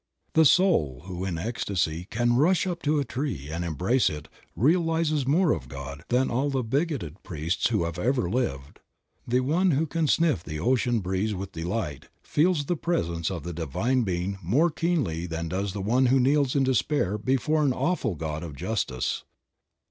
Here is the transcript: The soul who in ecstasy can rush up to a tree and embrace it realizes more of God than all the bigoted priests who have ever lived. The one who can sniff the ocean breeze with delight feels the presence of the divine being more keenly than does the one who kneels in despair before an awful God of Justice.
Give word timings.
The 0.33 0.45
soul 0.45 1.03
who 1.05 1.23
in 1.25 1.37
ecstasy 1.37 2.07
can 2.09 2.35
rush 2.35 2.65
up 2.65 2.81
to 2.81 2.99
a 2.99 3.05
tree 3.05 3.49
and 3.51 3.63
embrace 3.63 4.09
it 4.09 4.29
realizes 4.55 5.27
more 5.27 5.51
of 5.51 5.67
God 5.69 6.03
than 6.09 6.31
all 6.31 6.49
the 6.49 6.63
bigoted 6.63 7.21
priests 7.21 7.67
who 7.67 7.83
have 7.83 7.99
ever 7.99 8.27
lived. 8.27 8.79
The 9.27 9.41
one 9.41 9.69
who 9.77 9.85
can 9.85 10.07
sniff 10.07 10.43
the 10.43 10.59
ocean 10.59 11.01
breeze 11.01 11.35
with 11.35 11.51
delight 11.51 12.07
feels 12.23 12.65
the 12.65 12.75
presence 12.77 13.29
of 13.29 13.43
the 13.43 13.53
divine 13.53 14.01
being 14.01 14.39
more 14.41 14.71
keenly 14.71 15.27
than 15.27 15.47
does 15.49 15.71
the 15.73 15.81
one 15.83 16.07
who 16.07 16.19
kneels 16.19 16.55
in 16.55 16.63
despair 16.63 17.19
before 17.19 17.61
an 17.61 17.71
awful 17.71 18.15
God 18.15 18.41
of 18.41 18.55
Justice. 18.55 19.23